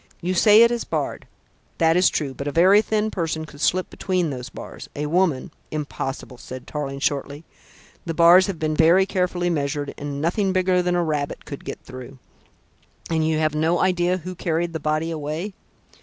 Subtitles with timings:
[0.19, 1.27] You say it is barred
[1.77, 4.89] that is true, but a very thin person could slip between those bars.
[4.95, 7.43] A woman" "Impossible," said Tarling shortly.
[8.07, 11.81] "The bars have been very carefully measured, and nothing bigger than a rabbit could get
[11.83, 12.17] through.
[13.11, 15.53] And you have no idea who carried the body away?"